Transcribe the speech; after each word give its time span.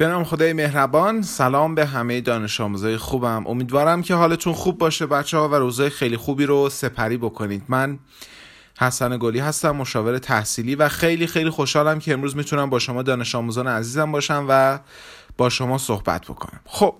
به 0.00 0.06
نام 0.06 0.24
خدای 0.24 0.52
مهربان. 0.52 1.22
سلام 1.22 1.74
به 1.74 1.86
همه 1.86 2.20
دانش 2.20 2.60
آموزای 2.60 2.96
خوبم. 2.96 3.46
امیدوارم 3.46 4.02
که 4.02 4.14
حالتون 4.14 4.52
خوب 4.52 4.78
باشه 4.78 5.06
بچه 5.06 5.36
ها 5.36 5.48
و 5.48 5.54
روزای 5.54 5.90
خیلی 5.90 6.16
خوبی 6.16 6.46
رو 6.46 6.68
سپری 6.68 7.16
بکنید. 7.16 7.62
من 7.68 7.98
حسن 8.78 9.18
گلی 9.18 9.38
هستم 9.38 9.70
مشاور 9.70 10.18
تحصیلی 10.18 10.74
و 10.74 10.88
خیلی 10.88 11.26
خیلی 11.26 11.50
خوشحالم 11.50 11.98
که 11.98 12.12
امروز 12.12 12.36
می‌تونم 12.36 12.70
با 12.70 12.78
شما 12.78 13.02
دانش 13.02 13.34
آموزان 13.34 13.68
عزیزم 13.68 14.12
باشم 14.12 14.46
و 14.48 14.78
با 15.36 15.48
شما 15.48 15.78
صحبت 15.78 16.24
بکنم. 16.24 16.60
خب 16.66 16.94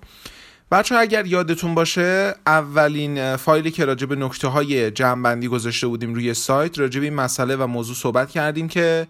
بچه 0.70 0.94
اگر 0.94 1.26
یادتون 1.26 1.74
باشه 1.74 2.34
اولین 2.46 3.36
فایلی 3.36 3.70
که 3.70 3.84
راجع 3.84 4.06
به 4.06 4.16
نکته 4.16 4.48
های 4.48 4.90
جمعبندی 4.90 5.48
گذاشته 5.48 5.86
بودیم 5.86 6.14
روی 6.14 6.34
سایت 6.34 6.78
راجع 6.78 7.00
این 7.00 7.14
مسئله 7.14 7.56
و 7.56 7.66
موضوع 7.66 7.94
صحبت 7.94 8.30
کردیم 8.30 8.68
که 8.68 9.06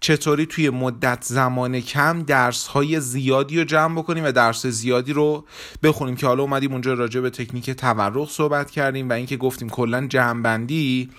چطوری 0.00 0.46
توی 0.46 0.70
مدت 0.70 1.24
زمان 1.24 1.80
کم 1.80 2.22
درس 2.22 2.66
های 2.66 3.00
زیادی 3.00 3.58
رو 3.58 3.64
جمع 3.64 3.98
بکنیم 3.98 4.24
و 4.24 4.32
درس 4.32 4.66
زیادی 4.66 5.12
رو 5.12 5.44
بخونیم. 5.82 6.16
که 6.16 6.26
حالا 6.26 6.42
اومدیم 6.42 6.72
اونجا 6.72 6.94
راجع 6.94 7.20
به 7.20 7.30
تکنیک 7.30 7.70
تورق 7.70 8.28
صحبت 8.28 8.70
کردیم 8.70 9.08
و 9.08 9.12
اینکه 9.12 9.36
گفتیم 9.36 9.68
کلا 9.68 10.06
جمعبندی 10.06 11.10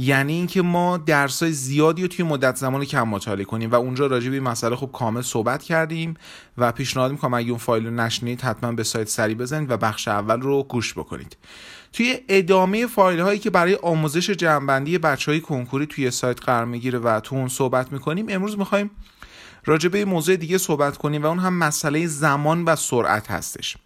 یعنی 0.00 0.32
اینکه 0.32 0.62
ما 0.62 0.96
درس 0.96 1.42
های 1.42 1.52
زیادی 1.52 2.02
رو 2.02 2.08
توی 2.08 2.24
مدت 2.24 2.56
زمان 2.56 2.84
کم 2.84 3.08
مطالعه 3.08 3.44
کنیم 3.44 3.70
و 3.70 3.74
اونجا 3.74 4.06
راجع 4.06 4.28
به 4.28 4.34
این 4.34 4.44
مسئله 4.44 4.76
خوب 4.76 4.92
کامل 4.92 5.22
صحبت 5.22 5.62
کردیم 5.62 6.14
و 6.58 6.72
پیشنهاد 6.72 7.12
می‌کنم 7.12 7.34
اگه 7.34 7.50
اون 7.50 7.58
فایل 7.58 7.86
رو 7.86 7.90
نشنید 7.90 8.40
حتما 8.40 8.72
به 8.72 8.84
سایت 8.84 9.08
سری 9.08 9.34
بزنید 9.34 9.70
و 9.70 9.76
بخش 9.76 10.08
اول 10.08 10.40
رو 10.40 10.62
گوش 10.62 10.94
بکنید. 10.94 11.36
توی 11.92 12.18
ادامه 12.28 12.86
فایل 12.86 13.20
هایی 13.20 13.38
که 13.38 13.50
برای 13.50 13.74
آموزش 13.74 14.30
جمعبندی 14.30 14.98
بچه 14.98 15.32
های 15.32 15.40
کنکوری 15.40 15.86
توی 15.86 16.10
سایت 16.10 16.40
قرار 16.40 16.64
می‌گیره 16.64 16.98
و 16.98 17.20
تو 17.20 17.36
اون 17.36 17.48
صحبت 17.48 17.92
می‌کنیم 17.92 18.26
امروز 18.28 18.58
می‌خوایم 18.58 18.90
راجع 19.64 19.88
به 19.88 20.04
موضوع 20.04 20.36
دیگه 20.36 20.58
صحبت 20.58 20.96
کنیم 20.96 21.22
و 21.22 21.26
اون 21.26 21.38
هم 21.38 21.54
مسئله 21.54 22.06
زمان 22.06 22.64
و 22.64 22.76
سرعت 22.76 23.30
هستش. 23.30 23.76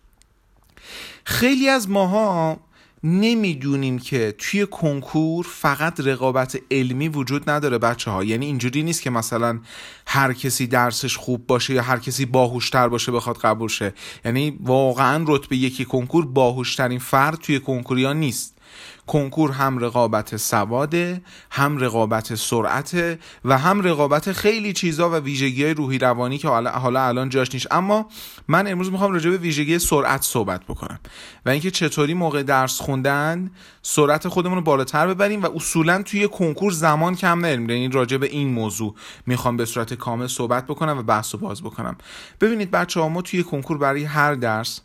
خیلی 1.24 1.68
از 1.68 1.90
ماها 1.90 2.60
نمی‌دونیم 3.04 3.98
که 3.98 4.34
توی 4.38 4.66
کنکور 4.66 5.46
فقط 5.50 6.00
رقابت 6.00 6.58
علمی 6.70 7.08
وجود 7.08 7.50
نداره 7.50 7.78
بچه 7.78 8.10
ها 8.10 8.24
یعنی 8.24 8.46
اینجوری 8.46 8.82
نیست 8.82 9.02
که 9.02 9.10
مثلا 9.10 9.60
هر 10.06 10.32
کسی 10.32 10.66
درسش 10.66 11.16
خوب 11.16 11.46
باشه 11.46 11.74
یا 11.74 11.82
هر 11.82 11.98
کسی 11.98 12.26
باهوشتر 12.26 12.88
باشه 12.88 13.12
بخواد 13.12 13.36
قبول 13.38 13.68
شه. 13.68 13.94
یعنی 14.24 14.58
واقعا 14.60 15.24
رتبه 15.28 15.56
یکی 15.56 15.84
کنکور 15.84 16.26
باهوشترین 16.26 16.98
فرد 16.98 17.38
توی 17.38 17.60
کنکوریا 17.60 18.12
نیست. 18.12 18.58
کنکور 19.06 19.50
هم 19.50 19.78
رقابت 19.78 20.36
سواده 20.36 21.22
هم 21.50 21.78
رقابت 21.78 22.34
سرعت 22.34 23.18
و 23.44 23.58
هم 23.58 23.80
رقابت 23.80 24.32
خیلی 24.32 24.72
چیزا 24.72 25.10
و 25.10 25.14
ویژگی 25.14 25.64
های 25.64 25.74
روحی 25.74 25.98
روانی 25.98 26.38
که 26.38 26.48
حالا 26.48 27.06
الان 27.06 27.28
جاش 27.28 27.54
نیست. 27.54 27.66
اما 27.70 28.06
من 28.48 28.66
امروز 28.66 28.92
می‌خوام 28.92 29.12
راجع 29.12 29.30
به 29.30 29.36
ویژگی 29.36 29.78
سرعت 29.78 30.22
صحبت 30.22 30.64
بکنم 30.64 31.00
و 31.46 31.50
اینکه 31.50 31.70
چطوری 31.70 32.14
موقع 32.14 32.42
درس 32.42 32.80
خوندن 32.80 33.50
سرعت 33.82 34.28
خودمون 34.28 34.56
رو 34.58 34.64
بالاتر 34.64 35.06
ببریم 35.06 35.42
و 35.42 35.46
اصولا 35.54 36.02
توی 36.02 36.28
کنکور 36.28 36.72
زمان 36.72 37.16
کم 37.16 37.40
نریم. 37.40 37.70
یعنی 37.70 37.88
راجع 37.88 38.16
به 38.16 38.26
این 38.26 38.48
موضوع 38.48 38.94
می‌خوام 39.26 39.56
به 39.56 39.64
صورت 39.64 39.94
کامل 39.94 40.26
صحبت 40.26 40.66
بکنم 40.66 40.98
و 40.98 41.02
بحث 41.02 41.34
و 41.34 41.38
باز 41.38 41.62
بکنم. 41.62 41.96
ببینید 42.40 42.70
بچه 42.70 43.00
ها 43.00 43.08
ما 43.08 43.22
توی 43.22 43.42
کنکور 43.42 43.78
برای 43.78 44.04
هر 44.04 44.34
درس 44.34 44.80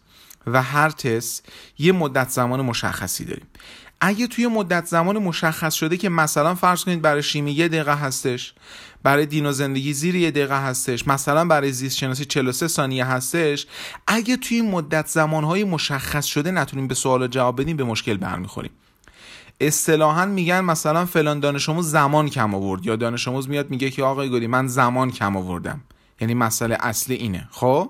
و 0.47 0.61
هر 0.61 0.89
تست 0.89 1.45
یه 1.77 1.91
مدت 1.91 2.29
زمان 2.29 2.61
مشخصی 2.61 3.25
داریم. 3.25 3.45
اگه 4.01 4.27
توی 4.27 4.47
مدت 4.47 4.85
زمان 4.85 5.17
مشخص 5.17 5.73
شده 5.73 5.97
که 5.97 6.09
مثلا 6.09 6.55
فرض 6.55 6.83
کنید 6.83 7.01
برای 7.01 7.23
شیمی 7.23 7.51
یه 7.51 7.67
دقیقه 7.67 7.95
هستش 7.95 8.53
برای 9.03 9.25
دین 9.25 9.45
و 9.45 9.51
زندگی 9.51 9.93
زیر 9.93 10.15
یه 10.15 10.31
دقیقه 10.31 10.61
هستش 10.61 11.07
مثلا 11.07 11.45
برای 11.45 11.71
زیست 11.71 11.97
شناسی 11.97 12.25
43 12.25 12.67
ثانیه 12.67 13.05
هستش 13.05 13.67
اگه 14.07 14.37
توی 14.37 14.61
مدت 14.61 15.07
زمانهای 15.07 15.63
مشخص 15.63 16.25
شده 16.25 16.51
نتونیم 16.51 16.87
به 16.87 16.95
سوال 16.95 17.27
جواب 17.27 17.61
بدیم 17.61 17.77
به 17.77 17.83
مشکل 17.83 18.17
برمیخوریم. 18.17 18.71
اصطلاحا 19.61 20.25
میگن 20.25 20.61
مثلا 20.61 21.05
فلان 21.05 21.39
دانش 21.39 21.69
آموز 21.69 21.91
زمان 21.91 22.29
کم 22.29 22.55
آورد 22.55 22.85
یا 22.85 22.95
دانش 22.95 23.27
آموز 23.27 23.49
میاد 23.49 23.69
میگه 23.69 23.89
که 23.89 24.03
آقای 24.03 24.29
گلی 24.29 24.47
من 24.47 24.67
زمان 24.67 25.11
کم 25.11 25.37
آوردم. 25.37 25.81
یعنی 26.21 26.33
مسئله 26.33 26.77
اصلی 26.79 27.15
اینه. 27.15 27.47
خب؟ 27.51 27.89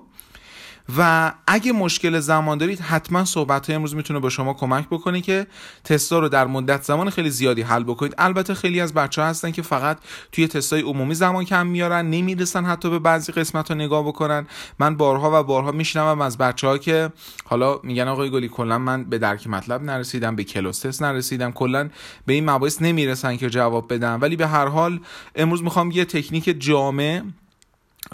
و 0.96 1.32
اگه 1.46 1.72
مشکل 1.72 2.20
زمان 2.20 2.58
دارید 2.58 2.80
حتما 2.80 3.24
صحبت 3.24 3.66
های 3.66 3.76
امروز 3.76 3.94
می‌تونه 3.94 4.20
به 4.20 4.30
شما 4.30 4.54
کمک 4.54 4.86
بکنه 4.86 5.20
که 5.20 5.46
تستا 5.84 6.18
رو 6.18 6.28
در 6.28 6.46
مدت 6.46 6.82
زمان 6.82 7.10
خیلی 7.10 7.30
زیادی 7.30 7.62
حل 7.62 7.82
بکنید. 7.82 8.14
البته 8.18 8.54
خیلی 8.54 8.80
از 8.80 8.94
بچه 8.94 9.22
ها 9.22 9.28
هستن 9.28 9.50
که 9.50 9.62
فقط 9.62 9.98
توی 10.32 10.48
تستای 10.48 10.80
عمومی 10.80 11.14
زمان 11.14 11.44
کم 11.44 11.66
میارن 11.66 12.10
نمی‌رسن 12.10 12.64
حتی 12.64 12.90
به 12.90 12.98
بعضی 12.98 13.32
قسمت 13.32 13.68
ها 13.68 13.74
نگاه 13.74 14.06
بکنن. 14.06 14.46
من 14.78 14.96
بارها 14.96 15.40
و 15.40 15.44
بارها 15.44 15.72
میشنوم 15.72 16.20
از 16.20 16.38
بچه 16.38 16.66
ها 16.66 16.78
که 16.78 17.12
حالا 17.44 17.80
میگن 17.82 18.08
آقای 18.08 18.30
گلی 18.30 18.48
کلا 18.48 18.78
من 18.78 19.04
به 19.04 19.18
درک 19.18 19.46
مطلب 19.46 19.82
نرسیدم 19.82 20.36
به 20.36 20.44
کلاس 20.44 21.02
نرسیدم 21.02 21.52
کلا 21.52 21.88
به 22.26 22.32
این 22.32 22.50
مباحث 22.50 22.82
نمی‌رسن 22.82 23.36
که 23.36 23.50
جواب 23.50 23.94
بدم 23.94 24.18
ولی 24.20 24.36
به 24.36 24.46
هر 24.46 24.66
حال 24.66 25.00
امروز 25.34 25.62
می‌خوام 25.62 25.90
یه 25.90 26.04
تکنیک 26.04 26.60
جامع 26.60 27.22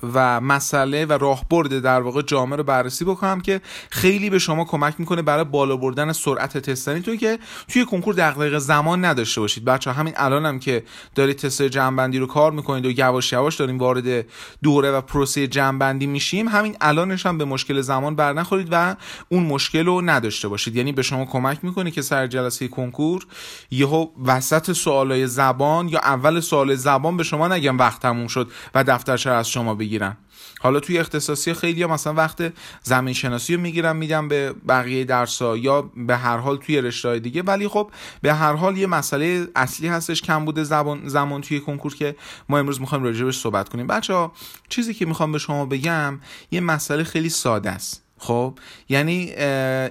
و 0.03 0.41
مسئله 0.41 1.07
و 1.07 1.13
راهبرد 1.13 1.79
در 1.79 2.01
واقع 2.01 2.23
جامعه 2.23 2.57
رو 2.57 2.65
بررسی 2.65 3.05
بکنم 3.05 3.41
که 3.41 3.61
خیلی 3.91 4.31
به 4.31 4.39
شما 4.39 4.65
کمک 4.65 4.95
می‌کنه 4.99 5.23
برای 5.23 5.45
بالا 5.45 5.77
بردن 5.77 6.13
سرعت 6.13 6.59
تستنیتون 6.59 7.17
که 7.17 7.39
توی 7.69 7.85
کنکور 7.85 8.15
دقیقه 8.15 8.59
زمان 8.59 9.05
نداشته 9.05 9.41
باشید. 9.41 9.65
بچه 9.65 9.93
همین 9.93 10.15
الانم 10.17 10.47
هم 10.47 10.59
که 10.59 10.85
دارید 11.15 11.37
تست 11.37 11.63
جنبندی 11.63 12.19
رو 12.19 12.27
کار 12.27 12.53
می‌کنید 12.53 12.87
و 12.87 12.91
یواش 12.91 13.33
یواش 13.33 13.57
داریم 13.57 13.79
وارد 13.79 14.27
دوره 14.63 14.91
و 14.91 15.01
پروسه 15.01 15.47
جنبندی 15.47 16.07
میشیم 16.07 16.49
همین 16.49 16.77
الانش 16.81 17.27
هم 17.27 17.39
به 17.39 17.45
مشکل 17.45 17.81
زمان 17.81 18.17
بر 18.17 18.33
نخورید 18.33 18.69
و 18.71 18.97
اون 19.29 19.43
مشکل 19.43 19.87
رو 19.87 20.01
نداشته 20.01 20.49
باشید. 20.49 20.77
یعنی 20.77 20.93
به 20.93 21.03
شما 21.03 21.25
کمک 21.25 21.59
می‌کنه 21.63 21.91
که 21.91 22.03
سر 22.03 22.27
جلسه 22.27 22.69
کنکور 22.69 23.27
یهو 23.71 24.07
وسط 24.25 24.73
سوالای 24.73 25.27
زبان 25.27 25.89
یا 25.89 25.99
اول 25.99 26.41
سوال 26.41 26.75
زبان 26.75 27.17
به 27.17 27.23
شما 27.23 27.49
نگم 27.49 27.79
وقت 27.79 28.03
تموم 28.03 28.27
شد 28.27 28.51
و 28.75 28.85
دفترچه 28.85 29.31
از 29.31 29.49
شما 29.49 29.75
بگیرن. 29.85 30.17
حالا 30.61 30.81
توی 30.81 30.99
اختصاصی 30.99 31.55
خیلی 31.55 31.83
ها 31.83 31.95
مثلا 31.95 32.15
وقت 32.15 32.53
زمین 32.83 33.15
شناسی 33.15 33.55
رو 33.55 33.61
می‌گیرم 33.61 33.97
میدم 33.97 34.29
به 34.29 34.53
بقیه 34.69 35.05
درس 35.05 35.43
ها 35.43 35.57
یا 35.57 35.83
به 35.83 36.17
هر 36.17 36.37
حال 36.37 36.57
توی 36.57 36.81
رشته 36.81 37.19
دیگه. 37.19 37.43
ولی 37.43 37.69
خب 37.69 37.91
به 38.23 38.35
هر 38.35 38.53
حال 38.53 38.79
یه 38.79 38.87
مسئله 38.87 39.47
اصلی 39.57 39.89
هستش 39.89 40.23
کم 40.23 40.45
بوده 40.45 40.65
زبان 40.65 41.09
زمان 41.09 41.41
توی 41.41 41.61
کنکور 41.61 41.95
که 41.95 42.17
ما 42.49 42.59
امروز 42.59 42.81
می‌خوایم 42.81 43.05
راجبش 43.05 43.39
صحبت 43.39 43.69
کنیم. 43.69 43.87
بچه 43.87 44.15
ها 44.15 44.33
چیزی 44.69 44.95
که 44.95 45.07
می‌خوام 45.07 45.33
به 45.33 45.39
شما 45.39 45.67
بگم 45.67 46.21
یه 46.51 46.61
مسئله 46.61 47.05
خیلی 47.05 47.29
ساده 47.29 47.71
است. 47.71 48.03
خب؟ 48.19 48.59
یعنی 48.89 49.33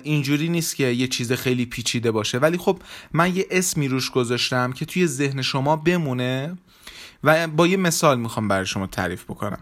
اینجوری 0.04 0.50
نیست 0.50 0.76
که 0.76 0.84
یه 0.88 1.08
چیز 1.08 1.32
خیلی 1.32 1.66
پیچیده 1.66 2.12
باشه. 2.12 2.38
ولی 2.38 2.58
خب 2.58 2.80
من 3.14 3.36
یه 3.36 3.48
اسمی 3.52 3.88
روش 3.88 4.12
گذاشتم 4.12 4.72
که 4.72 4.86
توی 4.86 5.08
ذهن 5.08 5.42
شما 5.42 5.76
بمونه 5.76 6.58
و 7.24 7.48
با 7.48 7.68
یه 7.68 7.78
مثال 7.78 8.20
می‌خوام 8.20 8.48
برای 8.48 8.66
شما 8.66 8.88
تعریف 8.88 9.24
بکنم. 9.24 9.60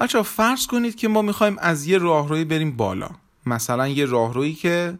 بچه 0.00 0.22
فرض 0.22 0.66
کنید 0.66 0.96
که 0.96 1.08
ما 1.08 1.22
می‌خوایم 1.22 1.56
از 1.58 1.86
یه 1.86 1.98
راهروی 1.98 2.44
بریم 2.44 2.76
بالا. 2.76 3.10
مثلا 3.46 3.88
یه 3.88 4.04
راهرویی 4.04 4.54
که 4.54 4.98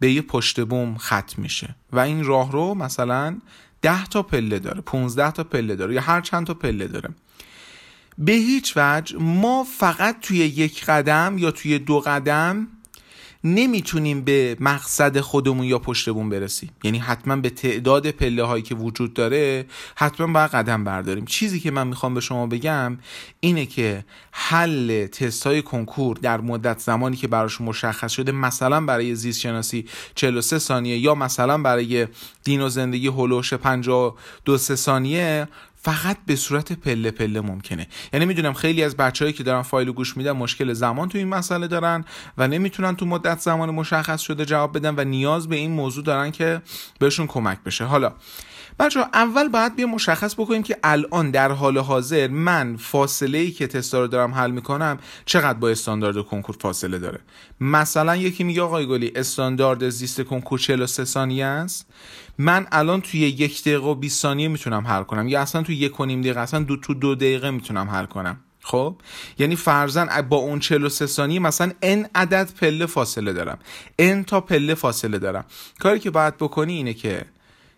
به 0.00 0.12
یه 0.12 0.22
پشت 0.22 0.60
بوم 0.60 0.96
ختم 0.98 1.42
میشه. 1.42 1.74
و 1.92 1.98
این 1.98 2.24
راهرو 2.24 2.74
مثلا 2.74 3.38
ده 3.82 4.06
تا 4.06 4.22
پله 4.22 4.58
داره 4.58 4.80
15 4.80 5.30
تا 5.30 5.44
پله 5.44 5.76
داره 5.76 5.94
یا 5.94 6.00
هر 6.00 6.20
چند 6.20 6.46
تا 6.46 6.54
پله 6.54 6.86
داره. 6.86 7.08
به 8.18 8.32
هیچ 8.32 8.72
وجه 8.76 9.18
ما 9.18 9.64
فقط 9.78 10.20
توی 10.20 10.38
یک 10.38 10.84
قدم 10.84 11.38
یا 11.38 11.50
توی 11.50 11.78
دو 11.78 12.00
قدم 12.00 12.68
نمی‌تونیم 13.46 14.20
به 14.20 14.56
مقصد 14.60 15.20
خودمون 15.20 15.66
یا 15.66 15.78
پشت 15.78 16.10
بون 16.10 16.28
برسیم. 16.28 16.70
یعنی 16.84 16.98
حتما 16.98 17.36
به 17.36 17.50
تعداد 17.50 18.10
پله 18.10 18.42
هایی 18.42 18.62
که 18.62 18.74
وجود 18.74 19.14
داره 19.14 19.66
حتما 19.94 20.26
باید 20.26 20.50
قدم 20.50 20.84
برداریم. 20.84 21.24
چیزی 21.24 21.60
که 21.60 21.70
من 21.70 21.86
می‌خوام 21.86 22.14
به 22.14 22.20
شما 22.20 22.46
بگم 22.46 22.98
اینه 23.40 23.66
که 23.66 24.04
حل 24.30 25.06
تست 25.06 25.46
های 25.46 25.62
کنکور 25.62 26.16
در 26.16 26.40
مدت 26.40 26.78
زمانی 26.78 27.16
که 27.16 27.28
براش 27.28 27.60
مشخص 27.60 28.12
شده 28.12 28.32
مثلا 28.32 28.80
برای 28.80 29.14
زیست 29.14 29.40
شناسی 29.40 29.84
43 30.14 30.58
ثانیه 30.58 30.98
یا 30.98 31.14
مثلا 31.14 31.58
برای 31.58 32.06
دین 32.44 32.60
و 32.60 32.68
زندگی 32.68 33.08
هلوش 33.08 33.54
52 33.54 34.56
ثانیه 34.56 35.48
فقط 35.86 36.16
به 36.26 36.36
صورت 36.36 36.72
پله 36.72 37.10
پله 37.10 37.40
ممکنه. 37.40 37.86
یعنی 38.12 38.26
می‌دونم 38.26 38.52
خیلی 38.52 38.82
از 38.82 38.96
بچههایی 38.96 39.32
که 39.32 39.42
دارن 39.42 39.62
فایل 39.62 39.92
گوش 39.92 40.16
میدن 40.16 40.32
مشکل 40.32 40.72
زمان 40.72 41.08
تو 41.08 41.18
این 41.18 41.28
مسئله 41.28 41.66
دارن 41.68 42.04
و 42.38 42.48
نمی‌تونن 42.48 42.96
تو 42.96 43.06
مدت 43.06 43.40
زمان 43.40 43.70
مشخص 43.70 44.20
شده 44.20 44.44
جواب 44.44 44.78
بدن 44.78 44.94
و 44.96 45.04
نیاز 45.04 45.48
به 45.48 45.56
این 45.56 45.70
موضوع 45.70 46.04
دارن 46.04 46.30
که 46.30 46.62
بهشون 46.98 47.26
کمک 47.26 47.58
بشه. 47.66 47.84
حالا 47.84 48.12
بچه 48.78 49.00
اول 49.00 49.48
باید 49.48 49.76
بیا 49.76 49.86
مشخص 49.86 50.34
بکنیم 50.34 50.62
که 50.62 50.76
الان 50.84 51.30
در 51.30 51.52
حال 51.52 51.78
حاضر 51.78 52.28
من 52.28 52.76
فاصله 52.76 53.38
ای 53.38 53.50
که 53.50 53.66
تستا 53.66 54.00
رو 54.00 54.06
دارم 54.06 54.34
حل 54.34 54.50
می‌کنم 54.50 54.98
چقدر 55.24 55.58
با 55.58 55.68
استاندارد 55.68 56.22
کنکور 56.22 56.56
فاصله 56.60 56.98
داره. 56.98 57.20
مثلا 57.60 58.16
یکی 58.16 58.44
میگه 58.44 58.62
آقای 58.62 58.86
گلی 58.86 59.12
استاندارد 59.16 59.88
زیست 59.88 60.20
کنکور 60.20 60.58
43 60.58 61.04
ثانیه 61.04 61.44
است. 61.44 61.86
من 62.38 62.66
الان 62.72 63.00
توی 63.00 63.20
یک 63.20 63.62
دقیقه 63.62 63.86
و 63.86 63.94
20 63.94 64.22
ثانیه 64.22 64.48
می‌تونم 64.48 64.86
حل 64.86 65.02
کنم. 65.02 65.28
یا 65.28 65.40
اصلا 65.40 65.62
توی 65.62 65.76
یک 65.76 66.00
و 66.00 66.04
نیم 66.04 66.20
دقیقه 66.20 66.40
اصلا 66.40 66.60
دو 66.60 66.76
تو 66.76 66.94
دو 66.94 67.14
دقیقه 67.14 67.50
می‌تونم 67.50 67.90
حل 67.90 68.06
کنم. 68.06 68.40
خب؟ 68.60 68.96
یعنی 69.38 69.56
فرزن 69.56 70.22
با 70.28 70.36
اون 70.36 70.58
43 70.58 71.06
ثانیه 71.06 71.38
مثلا 71.38 71.72
ان 71.82 72.06
عدد 72.14 72.50
پله 72.60 72.86
فاصله 72.86 73.32
دارم. 73.32 73.58
ان 73.98 74.24
تا 74.24 74.40
پله 74.40 74.74
فاصله 74.74 75.18
دارم. 75.18 75.44
کاری 75.78 75.98
که 75.98 76.10
باید 76.10 76.36
بکنی 76.36 76.72
اینه 76.72 76.94
که 76.94 77.24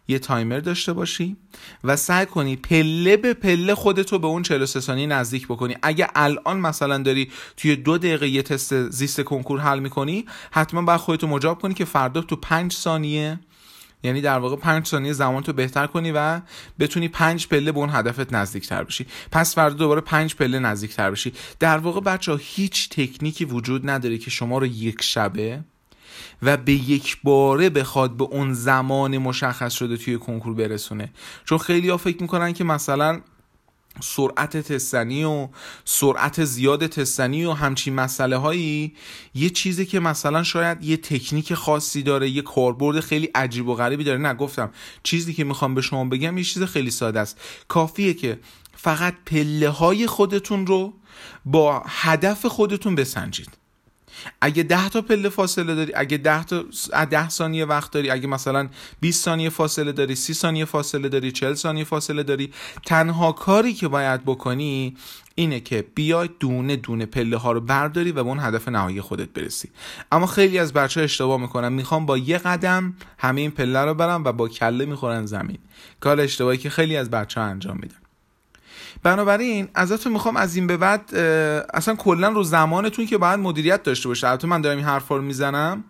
یه 0.09 0.19
تایمر 0.19 0.59
داشته 0.59 0.93
باشی 0.93 1.37
و 1.85 1.97
سعی 1.97 2.27
کنی 2.27 2.57
پله 2.57 3.17
به 3.17 3.35
پله 3.35 3.75
خودتو 3.75 4.19
به 4.19 4.27
اون 4.27 4.43
43 4.43 4.81
ثانیه 4.81 5.07
نزدیک 5.07 5.47
بکنی. 5.47 5.77
اگه 5.83 6.09
الان 6.15 6.61
مثلا 6.61 6.99
داری 6.99 7.31
توی 7.57 7.77
دو 7.77 7.99
دقیقه 7.99 8.29
یه 8.29 8.43
تست 8.43 8.91
زیست 8.91 9.21
کنکور 9.21 9.61
حل 9.61 9.79
می‌کنی 9.79 10.25
حتما 10.51 10.83
باید 10.83 11.01
خودتو 11.01 11.27
مجاب 11.27 11.61
کنی 11.61 11.75
که 11.75 11.85
فردا 11.85 12.21
تو 12.21 12.37
5 12.37 12.73
ثانیه 12.73 13.41
یعنی 14.03 14.21
در 14.21 14.39
واقع 14.39 14.57
5 14.57 14.87
ثانیه 14.87 15.13
زمان 15.13 15.43
تو 15.43 15.53
بهتر 15.53 15.87
کنی 15.87 16.13
و 16.15 16.41
بتونی 16.79 17.09
5 17.09 17.47
پله 17.47 17.73
به 17.73 17.79
اون 17.79 17.91
هدفت 17.93 18.33
نزدیکتر 18.33 18.85
بشی. 18.85 19.07
پس 19.33 19.55
فردا 19.55 19.75
دوباره 19.75 20.01
5 20.01 20.35
پله 20.35 20.59
نزدیکتر 20.59 21.11
بشی. 21.11 21.33
در 21.59 21.79
واقع 21.79 22.01
بچه 22.01 22.33
ها 22.33 22.39
هیچ 22.43 22.89
تکنیکی 22.89 23.45
وجود 23.45 23.91
نداره 23.91 24.19
که 24.19 24.31
شما 24.31 24.59
رو 24.59 24.67
یک 24.67 25.03
شبه 25.03 25.61
و 26.43 26.57
به 26.57 26.73
یک 26.73 27.19
باره 27.23 27.71
بخواد 27.71 28.17
به 28.17 28.25
اون 28.25 28.53
زمان 28.53 29.19
مشخص 29.19 29.73
شده 29.73 29.97
توی 29.97 30.19
کنکور 30.19 30.55
برسونه. 30.55 31.13
چون 31.45 31.59
خیلی 31.59 31.89
ها 31.89 31.97
فکر 31.97 32.23
می‌کنن 32.23 32.53
که 32.53 32.65
مثلا 32.65 33.21
سرعت 34.01 34.57
تستنی 34.57 35.25
و 35.25 35.49
سرعت 35.85 36.45
زیاد 36.45 36.87
تستنی 36.87 37.45
و 37.45 37.53
همچین 37.53 37.95
مسئله 37.95 38.37
هایی 38.37 38.95
یه 39.35 39.51
چیزی 39.51 39.87
که 39.87 40.01
مثلا 40.01 40.43
شاید 40.43 40.85
یه 40.85 40.97
تکنیک 40.97 41.55
خاصی 41.55 42.03
داره 42.03 42.31
یه 42.31 42.43
کاربرد 42.43 43.01
خیلی 43.01 43.27
عجیب 43.35 43.69
و 43.69 43.75
غریبی 43.75 44.05
داره. 44.05 44.19
نه 44.19 44.35
گفتم 44.35 44.71
چیزی 45.03 45.35
که 45.35 45.45
می‌خوام 45.45 45.75
به 45.75 45.81
شما 45.81 46.05
بگم 46.05 46.39
یه 46.39 46.45
چیز 46.45 46.63
خیلی 46.63 46.91
ساده 46.91 47.21
است. 47.21 47.41
کافیه 47.69 48.15
که 48.15 48.39
فقط 48.77 49.15
پله 49.27 49.69
های 49.69 50.07
خودتون 50.07 50.67
رو 50.67 50.95
با 51.45 51.83
هدف 51.87 52.47
خودتون 52.47 52.95
بسنجید. 52.95 53.49
اگه 54.41 54.63
10 54.63 54.89
تا 54.89 55.03
پله 55.03 55.29
فاصله 55.29 55.75
داری 55.75 55.93
اگه 55.95 56.17
10 56.17 56.45
تا 56.45 56.65
10 57.05 57.29
ثانیه 57.29 57.65
وقت 57.65 57.93
داری 57.93 58.11
اگه 58.11 58.27
مثلا 58.27 58.69
20 59.01 59.25
ثانیه 59.25 59.49
فاصله 59.49 59.93
داری 59.93 60.15
30 60.15 60.35
ثانیه 60.35 60.65
فاصله 60.65 61.09
داری 61.09 61.33
40 61.33 61.55
ثانیه 61.55 61.85
فاصله 61.85 62.23
داری 62.23 62.53
تنها 62.87 63.33
کاری 63.33 63.75
که 63.75 63.89
باید 63.89 64.25
بکنی 64.25 64.97
اینه 65.35 65.61
که 65.61 65.85
بیای 65.95 66.29
دونه 66.41 66.77
دونه 66.77 67.07
پله 67.07 67.37
ها 67.37 67.53
رو 67.53 67.61
برداری 67.61 68.13
و 68.13 68.15
به 68.15 68.21
اون 68.21 68.39
هدف 68.41 68.69
نهایی 68.69 69.01
خودت 69.01 69.29
برسی. 69.29 69.71
اما 70.13 70.27
خیلی 70.27 70.59
از 70.59 70.73
بچه 70.73 71.01
اشتباه 71.01 71.41
می‌کنن. 71.41 71.73
می‌خوام 71.73 72.07
با 72.07 72.19
یه 72.19 72.39
قدم 72.39 72.95
همه 73.19 73.41
این 73.41 73.51
پله 73.51 73.85
رو 73.85 73.95
برم 73.95 74.25
و 74.25 74.33
با 74.33 74.49
کله 74.49 74.85
می‌خورن 74.85 75.27
زمین. 75.27 75.59
کار 76.01 76.21
اشتباهی 76.21 76.59
که 76.59 76.71
خیلی 76.71 76.97
از 76.97 77.11
بچه 77.11 77.41
ها 77.41 77.47
انجام 77.47 77.79
میدن. 77.83 78.08
بنابراین 79.03 79.69
ازتون 79.75 80.13
می‌خوام 80.13 80.37
از 80.37 80.57
این 80.57 80.67
به 80.67 80.77
بعد 80.77 81.15
اصلا 81.75 81.95
کلا 81.95 82.29
رو 82.29 82.43
زمانتون 82.43 83.07
که 83.07 83.19
باید 83.19 83.41
مدیریت 83.41 83.83
داشته 83.83 84.09
باشه. 84.09 84.29
البته 84.29 84.47
من 84.47 84.61
دارم 84.61 84.77
این 84.77 84.87
حرفا 84.87 85.17
رو 85.17 85.23
می‌زنم. 85.23 85.85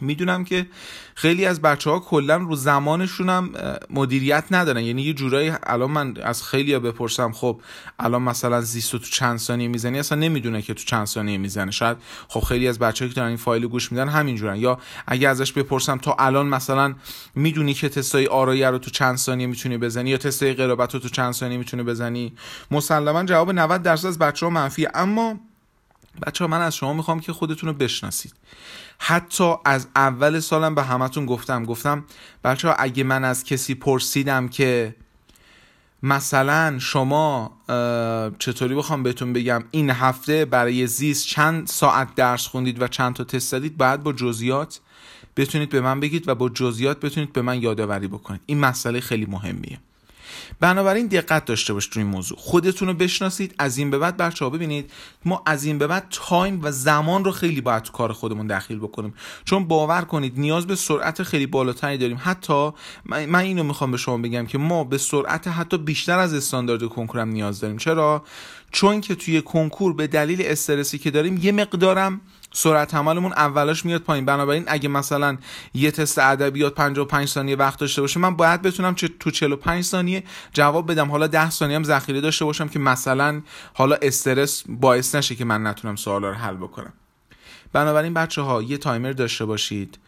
می‌دونم 0.00 0.44
که 0.44 0.66
خیلی 1.14 1.46
از 1.46 1.62
بچه 1.62 1.90
ها 1.90 1.98
کلا 1.98 2.36
رو 2.36 2.56
زمانشون 2.56 3.28
هم 3.28 3.52
مدیریت 3.90 4.44
ندارن. 4.50 4.82
یعنی 4.82 5.02
یه 5.02 5.12
جورایی 5.12 5.52
الان 5.62 5.90
من 5.90 6.14
از 6.22 6.42
خیلی 6.42 6.72
ها 6.72 6.80
بپرسم 6.80 7.32
خب 7.32 7.60
الان 7.98 8.22
مثلا 8.22 8.60
زیست 8.60 8.92
تو 8.92 8.98
چند 8.98 9.38
ثانیه 9.38 9.68
می‌زنی؟ 9.68 9.98
اصلا 9.98 10.18
نمی‌دونه 10.18 10.62
که 10.62 10.74
تو 10.74 10.84
چند 10.84 11.06
ثانیه 11.06 11.38
می‌زنه. 11.38 11.70
شاید 11.70 11.96
خب 12.28 12.40
خیلی 12.40 12.68
از 12.68 12.78
بچه 12.78 13.08
که 13.08 13.14
دارن 13.14 13.28
این 13.28 13.36
فایل 13.36 13.66
گوش 13.66 13.92
میدن 13.92 14.08
همینجورن. 14.08 14.56
یا 14.56 14.78
اگه 15.06 15.28
ازش 15.28 15.52
بپرسم 15.52 15.98
تا 15.98 16.16
الان 16.18 16.46
مثلا 16.46 16.94
می‌دونی 17.34 17.74
که 17.74 17.88
تستای 17.88 18.26
آرایه 18.26 18.70
رو 18.70 18.78
تو 18.78 18.90
چند 18.90 19.16
ثانیه 19.16 19.46
می‌تونی 19.46 19.78
بزنی؟ 19.78 20.10
یا 20.10 20.16
تستای 20.16 20.54
قرابت 20.54 20.94
رو 20.94 21.00
تو 21.00 21.08
چند 21.08 21.32
ثانیه 21.32 21.58
می‌تونی 21.58 21.82
بزنی؟ 21.82 22.32
مسلما 22.70 23.24
جواب 23.24 23.50
90 23.50 23.82
درصد 23.82 24.06
از 24.06 24.18
بچه 24.18 24.46
ها 24.46 24.50
منفیه. 24.50 24.90
اما 24.94 25.40
بچه 26.22 26.44
ها 26.44 26.50
من 26.50 26.60
از 26.60 26.76
شما 26.76 26.92
می‌خوام 26.92 27.20
که 27.20 27.32
خودتون 27.32 27.68
رو 27.68 27.74
بشناسید. 27.74 28.34
حتی 28.98 29.54
از 29.64 29.88
اول 29.96 30.40
سالم 30.40 30.74
به 30.74 30.82
همتون 30.82 31.26
گفتم. 31.26 31.64
گفتم 31.64 32.04
بچه 32.44 32.68
ها 32.68 32.74
اگه 32.74 33.04
من 33.04 33.24
از 33.24 33.44
کسی 33.44 33.74
پرسیدم 33.74 34.48
که 34.48 34.94
مثلا 36.02 36.78
شما 36.78 37.52
چطوری 38.38 38.74
بخوام 38.74 39.02
بهتون 39.02 39.32
بگم 39.32 39.64
این 39.70 39.90
هفته 39.90 40.44
برای 40.44 40.86
زیست 40.86 41.26
چند 41.26 41.66
ساعت 41.66 42.14
درس 42.14 42.46
خوندید 42.46 42.82
و 42.82 42.88
چند 42.88 43.14
تا 43.14 43.24
تست 43.24 43.48
زدید 43.48 43.76
بعد 43.76 44.02
با 44.02 44.12
جزئیات 44.12 44.80
بتونید 45.36 45.68
به 45.68 45.80
من 45.80 46.00
بگید 46.00 46.28
و 46.28 46.34
با 46.34 46.48
جزئیات 46.48 47.00
بتونید 47.00 47.32
به 47.32 47.42
من 47.42 47.62
یادآوری 47.62 48.08
بکنید. 48.08 48.40
این 48.46 48.60
مسئله 48.60 49.00
خیلی 49.00 49.26
مهمیه. 49.26 49.78
بنابراین 50.60 51.06
دقت 51.06 51.44
داشته 51.44 51.72
باشید 51.72 51.92
تو 51.92 52.00
این 52.00 52.08
موضوع. 52.08 52.38
خودتون 52.38 52.88
رو 52.88 52.94
بشناسید 52.94 53.54
از 53.58 53.78
این 53.78 53.90
به 53.90 53.98
بعد 53.98 54.16
بچه‌ها 54.16 54.50
ببینید. 54.50 54.90
ما 55.24 55.42
از 55.46 55.64
این 55.64 55.78
به 55.78 55.86
بعد 55.86 56.06
تایم 56.10 56.60
و 56.62 56.70
زمان 56.70 57.24
رو 57.24 57.30
خیلی 57.30 57.60
باید 57.60 57.82
تو 57.82 57.92
کار 57.92 58.12
خودمون 58.12 58.46
دخیل 58.46 58.78
بکنیم. 58.78 59.14
چون 59.44 59.64
باور 59.64 60.02
کنید 60.02 60.38
نیاز 60.38 60.66
به 60.66 60.74
سرعت 60.74 61.22
خیلی 61.22 61.46
بالاتری 61.46 61.98
داریم. 61.98 62.20
حتی 62.20 62.70
من 63.04 63.40
اینو 63.40 63.62
می‌خوام 63.62 63.90
به 63.90 63.96
شما 63.96 64.18
بگم 64.18 64.46
که 64.46 64.58
ما 64.58 64.84
به 64.84 64.98
سرعت 64.98 65.48
حتی 65.48 65.78
بیشتر 65.78 66.18
از 66.18 66.34
استاندارد 66.34 66.84
کنکورم 66.84 67.28
نیاز 67.28 67.60
داریم. 67.60 67.76
چرا؟ 67.76 68.24
چون 68.70 69.00
که 69.00 69.14
توی 69.14 69.42
کنکور 69.42 69.94
به 69.94 70.06
دلیل 70.06 70.42
استرسی 70.44 70.98
که 70.98 71.10
داریم 71.10 71.40
یه 71.42 71.52
مقدارم 71.52 72.20
سرعت 72.56 72.94
عملمون 72.94 73.32
اولاش 73.32 73.84
میاد 73.84 74.00
پایین. 74.00 74.24
بنابراین 74.24 74.64
اگه 74.66 74.88
مثلا 74.88 75.38
یه 75.74 75.90
تست 75.90 76.18
ادبیات 76.18 76.74
55 76.74 77.28
ثانیه 77.28 77.56
وقت 77.56 77.78
داشته 77.78 78.00
باشه 78.00 78.20
من 78.20 78.36
باید 78.36 78.62
بتونم 78.62 78.94
چه 78.94 79.08
تو 79.08 79.30
45 79.30 79.84
ثانیه 79.84 80.22
جواب 80.52 80.90
بدم. 80.90 81.10
حالا 81.10 81.26
10 81.26 81.50
ثانیه 81.50 81.76
هم 81.76 81.84
ذخیره 81.84 82.20
داشته 82.20 82.44
باشم 82.44 82.68
که 82.68 82.78
مثلا 82.78 83.42
حالا 83.74 83.96
استرس 84.02 84.64
باعث 84.68 85.14
نشه 85.14 85.34
که 85.34 85.44
من 85.44 85.66
نتونم 85.66 85.96
سوالا 85.96 86.28
رو 86.28 86.34
حل 86.34 86.56
بکنم. 86.56 86.92
بنابراین 87.72 88.14
بچه 88.14 88.42
ها 88.42 88.62
یه 88.62 88.78
تایمر 88.78 89.12
داشته 89.12 89.44
باشید. 89.44 89.98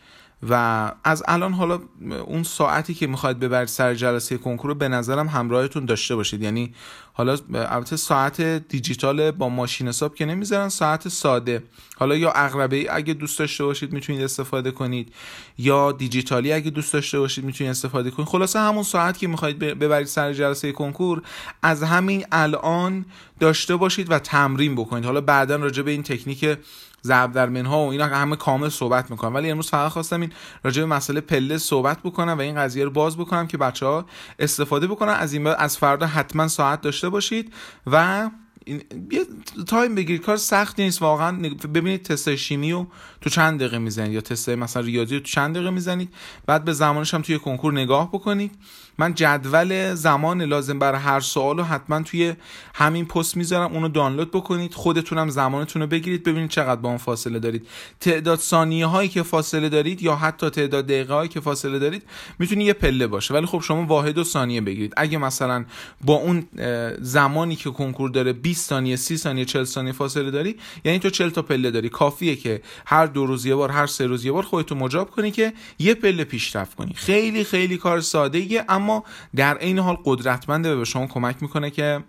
و 0.50 0.92
از 1.04 1.22
الان 1.28 1.52
حالا 1.52 1.80
اون 2.26 2.42
ساعتی 2.42 2.94
که 2.94 3.06
می‌خواید 3.06 3.38
ببرید 3.38 3.68
سر 3.68 3.94
جلسه 3.94 4.38
کنکور 4.38 4.74
به 4.74 4.88
نظرم 4.88 5.28
همراهتون 5.28 5.84
داشته 5.84 6.16
باشید. 6.16 6.42
یعنی 6.42 6.74
حالا 7.12 7.38
البته 7.54 7.96
ساعت 7.96 8.40
دیجیتال 8.42 9.30
با 9.30 9.48
ماشین 9.48 9.88
حساب 9.88 10.14
که 10.14 10.24
نمی‌ذارن 10.24 10.68
ساعت 10.68 11.08
ساده. 11.08 11.62
حالا 11.96 12.16
یا 12.16 12.30
اقربه 12.30 12.86
اگه 12.90 13.14
دوست 13.14 13.38
داشته 13.38 13.64
باشید 13.64 13.92
می‌تونید 13.92 14.22
استفاده 14.22 14.70
کنید 14.70 15.12
یا 15.58 15.92
دیجیتالی 15.92 16.52
اگه 16.52 16.70
دوست 16.70 16.92
داشته 16.92 17.18
باشید 17.18 17.44
می‌تونید 17.44 17.70
استفاده 17.70 18.10
کنید. 18.10 18.28
خلاصه 18.28 18.58
همون 18.58 18.82
ساعت 18.82 19.18
که 19.18 19.28
می‌خواید 19.28 19.58
ببرید 19.58 20.06
سر 20.06 20.32
جلسه 20.32 20.72
کنکور 20.72 21.22
از 21.62 21.82
همین 21.82 22.26
الان 22.32 23.04
داشته 23.40 23.76
باشید 23.76 24.10
و 24.10 24.18
تمرین 24.18 24.74
بکنید. 24.74 25.04
حالا 25.04 25.20
بعدا 25.20 25.56
راجع 25.56 25.82
به 25.82 25.90
این 25.90 26.02
تکنیک 26.02 26.58
ضرب 27.06 27.32
در 27.32 27.48
منها 27.48 27.86
و 27.86 27.90
اینا 27.90 28.04
همه 28.06 28.36
کامل 28.36 28.68
صحبت 28.68 29.10
می‌کنم 29.10 29.34
ولی 29.34 29.50
امروز 29.50 29.70
فقط 29.70 29.92
خواستم 29.92 30.20
این 30.20 30.32
راجع 30.64 30.82
به 30.82 30.86
مسئله 30.86 31.20
پله 31.20 31.58
صحبت 31.58 31.98
بکنم 32.04 32.38
و 32.38 32.40
این 32.40 32.54
قضیه 32.54 32.84
رو 32.84 32.90
باز 32.90 33.16
بکنم 33.16 33.46
که 33.46 33.58
بچه 33.58 33.86
ها 33.86 34.06
استفاده 34.38 34.86
بکنن. 34.86 35.12
از 35.12 35.32
این 35.32 35.46
از 35.46 35.78
فردا 35.78 36.06
حتما 36.06 36.48
ساعت 36.48 36.80
داشته 36.80 37.08
باشید 37.08 37.52
و 37.86 38.30
یه 39.10 39.26
تایم 39.66 39.94
بگیرید. 39.94 40.22
کار 40.22 40.36
سخت 40.36 40.80
نیست. 40.80 41.02
واقعا 41.02 41.32
ببینید 41.75 42.02
تست 42.02 42.34
شیمی 42.34 42.72
رو 42.72 42.86
تو 43.26 43.30
چند 43.30 43.59
دقیقه 43.61 43.78
می‌زنید؟ 43.78 44.12
یا 44.12 44.21
تست 44.21 44.49
مثلا 44.49 44.83
ریاضی 44.83 45.14
رو 45.14 45.21
تو 45.21 45.26
چند 45.26 45.54
دقیقه 45.54 45.71
می‌زنید؟ 45.71 46.14
بعد 46.47 46.64
به 46.64 46.73
زمانش 46.73 47.14
هم 47.14 47.23
توی 47.23 47.38
کنکور 47.38 47.73
نگاه 47.73 48.09
بکنید. 48.09 48.50
من 48.99 49.14
جدول 49.14 49.95
زمان 49.95 50.42
لازم 50.42 50.78
برای 50.78 51.00
هر 51.00 51.21
سوال 51.21 51.56
رو 51.56 51.64
حتما 51.64 52.02
توی 52.02 52.35
همین 52.75 53.06
پست 53.06 53.37
می‌ذارم. 53.37 53.73
اونو 53.73 53.88
دانلود 53.88 54.30
بکنید. 54.30 54.75
خودتونم 54.75 55.28
زمانتون 55.28 55.83
رو 55.83 55.88
بگیرید. 55.88 56.25
ببینید 56.25 56.50
چقدر 56.50 56.80
با 56.80 56.88
اون 56.88 56.99
فاصله 56.99 57.38
دارید. 57.38 57.66
تعداد 58.00 58.38
ثانیه 58.38 58.87
هایی 58.87 59.09
که 59.09 59.23
فاصله 59.23 59.68
دارید 59.68 60.02
یا 60.02 60.16
حتی 60.16 60.50
تعداد 60.50 60.85
دقیقه 60.85 61.14
هایی 61.14 61.28
که 61.28 61.40
فاصله 61.40 61.78
دارید 61.78 62.02
می‌تونی 62.38 62.64
یه 62.64 62.73
پله 62.73 63.06
باشه. 63.06 63.35
ولی 63.35 63.47
خب 63.47 63.61
شما 63.61 63.87
واحد 63.87 64.18
و 64.18 64.25
ثانیه 64.25 64.61
بگیرید. 64.61 64.92
اگه 64.97 65.18
مثلا 65.18 65.64
با 66.04 66.14
اون 66.14 66.47
زمانی 67.00 67.56
که 67.56 67.71
کنکور 67.71 68.11
داره 68.11 68.33
20 68.33 68.68
ثانیه 68.68 68.97
30 68.97 69.16
ثانیه 69.16 69.45
40 69.45 69.64
ثانیه 69.64 69.92
فاصله 69.92 70.30
داری 70.30 70.56
یعنی 70.85 70.99
تو 70.99 71.11
40 71.11 71.30
تا 71.30 71.42
پله 71.42 71.71
داری. 71.71 71.88
کافیه 71.88 72.37
که 72.37 72.62
هر 72.87 73.06
دو 73.16 73.26
روز 73.26 73.46
یه 73.46 73.54
بار 73.54 73.70
هر 73.70 73.87
سه 73.87 74.06
روز 74.06 74.25
یه 74.25 74.32
بار 74.32 74.42
خودتو 74.42 74.75
مجاب 74.75 75.11
کنی 75.11 75.30
که 75.30 75.52
یه 75.78 75.94
پله 75.94 76.25
پیشرفت 76.25 76.75
کنی. 76.75 76.94
خیلی 76.94 77.44
خیلی 77.44 77.76
کار 77.76 78.00
ساده 78.00 78.38
ایه 78.38 78.64
اما 78.68 79.04
در 79.37 79.56
عین 79.56 79.78
حال 79.78 79.96
قدرتمنده 80.04 80.76
به 80.76 80.85
شما 80.85 81.06
کمک 81.06 81.37
می‌کنه 81.40 81.70
که 81.70 82.04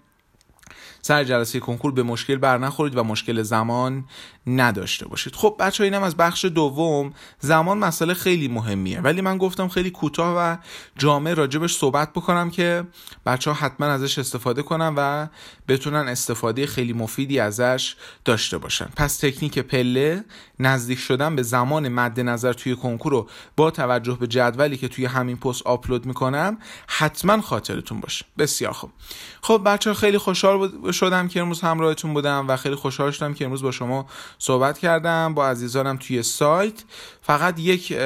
سر 1.07 1.23
جلسه 1.23 1.59
کنکور 1.59 1.91
به 1.91 2.03
مشکل 2.03 2.35
بر 2.35 2.57
نخورید 2.57 2.97
و 2.97 3.03
مشکل 3.03 3.41
زمان 3.41 4.05
نداشته 4.47 5.07
باشید. 5.07 5.35
خب 5.35 5.55
بچه 5.59 5.83
اینم 5.83 6.03
از 6.03 6.17
بخش 6.17 6.45
دوم. 6.45 7.13
زمان 7.39 7.77
مسئله 7.77 8.13
خیلی 8.13 8.47
مهمیه. 8.47 9.01
ولی 9.01 9.21
من 9.21 9.37
گفتم 9.37 9.67
خیلی 9.67 9.89
کوتاه 9.89 10.35
و 10.37 10.57
جامع 10.97 11.33
راجبش 11.33 11.77
صحبت 11.77 12.13
بکنم 12.13 12.49
که 12.49 12.83
بچه 13.25 13.51
ها 13.51 13.57
حتما 13.57 13.87
ازش 13.87 14.19
استفاده 14.19 14.61
کنن 14.61 14.93
و 14.97 15.27
بتونن 15.67 16.07
استفاده 16.07 16.67
خیلی 16.67 16.93
مفیدی 16.93 17.39
ازش 17.39 17.95
داشته 18.25 18.57
باشن. 18.57 18.89
پس 18.95 19.17
تکنیک 19.17 19.59
پله 19.59 20.23
نزدیک 20.59 20.99
شدن 20.99 21.35
به 21.35 21.43
زمان 21.43 21.87
مد 21.87 22.19
نظر 22.19 22.53
توی 22.53 22.75
کنکور 22.75 23.11
رو 23.11 23.29
با 23.55 23.71
توجه 23.71 24.17
به 24.19 24.27
جدولی 24.27 24.77
که 24.77 24.87
توی 24.87 25.05
همین 25.05 25.37
پست 25.37 25.61
آپلود 25.61 26.05
می‌کنم 26.05 26.57
حتما 26.87 27.41
خاطرتون 27.41 27.99
باشه. 27.99 28.25
بسیار 28.37 28.71
خوب. 28.73 28.91
خب 29.41 29.61
بچه 29.65 29.93
خیلی 29.93 30.17
خوشحال 30.17 30.71
شدم 30.97 31.27
که 31.27 31.41
امروز 31.41 31.61
همراهتون 31.61 32.13
بودم 32.13 32.45
و 32.47 32.57
خیلی 32.57 32.75
خوشحال 32.75 33.11
شدم 33.11 33.33
که 33.33 33.45
امروز 33.45 33.61
با 33.61 33.71
شما 33.71 34.05
صحبت 34.37 34.77
کردم. 34.77 35.33
با 35.33 35.47
عزیزانم 35.47 35.97
توی 35.97 36.23
سایت. 36.23 36.83
فقط 37.21 37.59
یک 37.59 37.97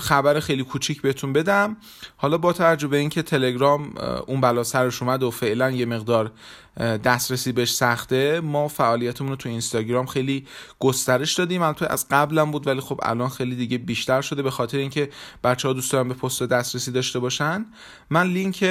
خبر 0.00 0.40
خیلی 0.40 0.64
کوچیک 0.64 1.02
بهتون 1.02 1.32
بدم. 1.32 1.76
حالا 2.16 2.38
با 2.38 2.52
توجه 2.52 2.88
به 2.88 2.96
اینکه 2.96 3.22
تلگرام 3.22 3.94
اون 4.26 4.40
بلا 4.40 4.64
سرش 4.64 5.02
اومد 5.02 5.22
و 5.22 5.30
فعلا 5.30 5.70
یه 5.70 5.86
مقدار 5.86 6.30
دسترسی 6.78 7.52
بهش 7.52 7.72
سخته 7.72 8.40
ما 8.40 8.68
فعالیتمون 8.68 9.30
رو 9.30 9.36
تو 9.36 9.48
اینستاگرام 9.48 10.06
خیلی 10.06 10.46
گسترش 10.78 11.34
دادیم. 11.34 11.62
البته 11.62 11.92
از 11.92 12.06
قبلم 12.10 12.50
بود 12.50 12.66
ولی 12.66 12.80
خب 12.80 13.00
الان 13.02 13.28
خیلی 13.28 13.56
دیگه 13.56 13.78
بیشتر 13.78 14.20
شده 14.20 14.42
به 14.42 14.50
خاطر 14.50 14.78
اینکه 14.78 15.10
بچه 15.44 15.68
ها 15.68 15.74
دوست 15.74 15.92
دارن 15.92 16.08
به 16.08 16.14
پست 16.14 16.42
دسترسی 16.42 16.92
داشته 16.92 17.18
باشن. 17.18 17.66
من 18.10 18.26
لینک 18.26 18.64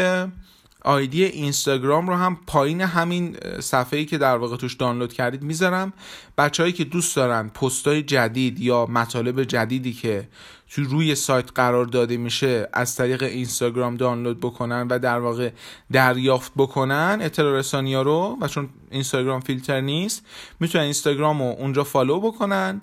آیدی 0.81 1.23
اینستاگرام 1.23 2.09
رو 2.09 2.15
هم 2.15 2.37
پایین 2.47 2.81
همین 2.81 3.37
صفحه‌ای 3.59 4.05
که 4.05 4.17
در 4.17 4.37
واقع 4.37 4.57
توش 4.57 4.73
دانلود 4.73 5.13
کردید 5.13 5.41
می‌ذارم. 5.41 5.93
بچههایی 6.37 6.73
که 6.73 6.83
دوست 6.83 7.15
دارن 7.15 7.49
پستای 7.49 8.03
جدید 8.03 8.59
یا 8.59 8.85
مطالب 8.85 9.43
جدیدی 9.43 9.93
که 9.93 10.27
توی 10.69 10.83
روی 10.83 11.15
سایت 11.15 11.51
قرار 11.55 11.85
داده 11.85 12.17
میشه 12.17 12.69
از 12.73 12.95
طریق 12.95 13.23
اینستاگرام 13.23 13.95
دانلود 13.95 14.39
بکنن 14.39 14.87
و 14.87 14.99
در 14.99 15.19
واقع 15.19 15.51
دریافت 15.91 16.51
بکنن 16.57 17.19
اطلاع 17.21 17.59
رسانی 17.59 17.93
ها 17.93 18.01
رو 18.01 18.37
و 18.41 18.47
چون 18.47 18.69
اینستاگرام 18.91 19.39
فیلتر 19.39 19.81
نیست 19.81 20.25
می‌تونن 20.59 20.83
اینستاگرام 20.83 21.39
رو 21.41 21.55
اونجا 21.59 21.83
فالو 21.83 22.19
بکنن 22.19 22.81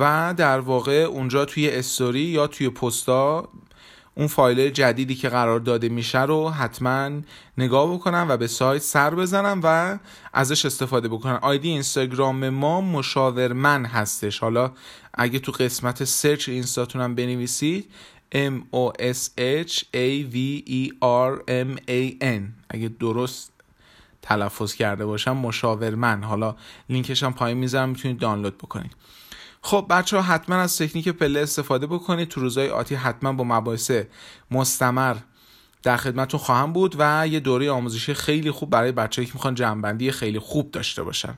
و 0.00 0.34
در 0.36 0.60
واقع 0.60 0.92
اونجا 0.92 1.44
توی 1.44 1.70
استوری 1.70 2.20
یا 2.20 2.46
توی 2.46 2.68
پستا 2.68 3.48
اون 4.16 4.26
فایل 4.26 4.70
جدیدی 4.70 5.14
که 5.14 5.28
قرار 5.28 5.60
داده 5.60 5.88
میشه 5.88 6.22
رو 6.22 6.50
حتما 6.50 7.10
نگاه 7.58 7.94
بکنم 7.94 8.26
و 8.28 8.36
به 8.36 8.46
سایت 8.46 8.82
سر 8.82 9.14
بزنم 9.14 9.60
و 9.62 9.98
ازش 10.32 10.66
استفاده 10.66 11.08
بکنم. 11.08 11.38
آیدی 11.42 11.68
اینستاگرام 11.68 12.48
ما 12.48 12.80
مشاورمن 12.80 13.84
هستش. 13.84 14.38
حالا 14.38 14.72
اگه 15.14 15.38
تو 15.38 15.52
قسمت 15.52 16.04
سرچ 16.04 16.48
اینستاتونم 16.48 17.14
بنویسید 17.14 17.90
M 18.34 18.76
O 18.76 18.92
S 19.00 19.28
H 19.66 19.82
A 19.94 20.32
V 20.32 20.36
E 20.68 20.90
R 21.02 21.38
M 21.48 21.78
A 21.88 22.22
N. 22.22 22.42
اگه 22.70 22.88
درست 23.00 23.52
تلفظ 24.22 24.74
کرده 24.74 25.06
باشم 25.06 25.36
مشاورمن. 25.36 26.22
حالا 26.22 26.56
لینکش 26.88 27.22
هم 27.22 27.32
پایین 27.32 27.58
می‌ذارم 27.58 27.88
می‌تونید 27.88 28.18
دانلود 28.18 28.58
بکنید. 28.58 28.92
خب 29.66 29.86
بچه 29.90 30.16
ها 30.16 30.22
حتما 30.22 30.56
از 30.56 30.78
تکنیک 30.78 31.08
پله 31.08 31.40
استفاده 31.40 31.86
بکنید. 31.86 32.28
تو 32.28 32.40
روزهای 32.40 32.68
آتی 32.68 32.94
حتما 32.94 33.32
با 33.32 33.44
مباحث 33.44 33.90
مستمر 34.50 35.16
در 35.82 35.96
خدمتتون 35.96 36.40
خواهم 36.40 36.72
بود 36.72 36.94
و 36.98 37.28
یه 37.28 37.40
دوره 37.40 37.70
آموزشی 37.70 38.14
خیلی 38.14 38.50
خوب 38.50 38.70
برای 38.70 38.92
بچه‌ای 38.92 39.26
که 39.26 39.32
می‌خوان 39.34 39.54
جنبندی 39.54 40.10
خیلی 40.10 40.38
خوب 40.38 40.70
داشته 40.70 41.02
باشن. 41.02 41.34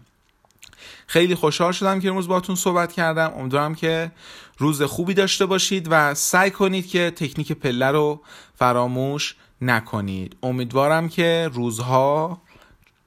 خیلی 1.06 1.34
خوشحال 1.34 1.72
شدم 1.72 2.00
که 2.00 2.08
امروز 2.08 2.28
باتون 2.28 2.56
صحبت 2.56 2.92
کردم. 2.92 3.32
امیدوارم 3.36 3.74
که 3.74 4.12
روز 4.58 4.82
خوبی 4.82 5.14
داشته 5.14 5.46
باشید 5.46 5.88
و 5.90 6.14
سعی 6.14 6.50
کنید 6.50 6.88
که 6.88 7.10
تکنیک 7.10 7.52
پله 7.52 7.90
رو 7.90 8.20
فراموش 8.54 9.36
نکنید. 9.60 10.36
امیدوارم 10.42 11.08
که 11.08 11.50
روزها 11.52 12.42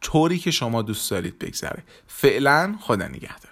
طوری 0.01 0.39
که 0.39 0.51
شما 0.51 0.81
دوست 0.81 1.11
دارید 1.11 1.39
بگذره. 1.39 1.83
فعلا 2.07 2.75
خدا 2.81 3.07
نگهدار. 3.07 3.48